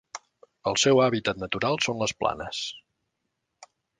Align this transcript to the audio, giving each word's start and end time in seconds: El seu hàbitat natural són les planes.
El 0.71 0.77
seu 0.83 1.01
hàbitat 1.03 1.41
natural 1.43 1.77
són 1.87 2.01
les 2.05 2.15
planes. 2.23 2.63